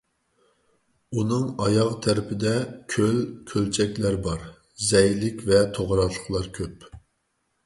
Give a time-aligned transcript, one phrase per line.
[1.19, 2.53] ئۇنىڭ ئاياغ تەرىپىدە
[2.93, 3.21] كۆل،
[3.53, 4.49] كۆلچەكلەر بار،
[4.89, 6.91] زەيلىك ۋە توغراقلىقلار كۆپ.